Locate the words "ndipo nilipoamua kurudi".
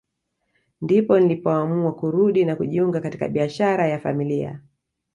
0.81-2.45